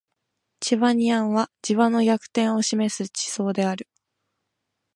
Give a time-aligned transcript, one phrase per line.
[0.59, 3.87] チバニアンは磁場の逆転を示す地層である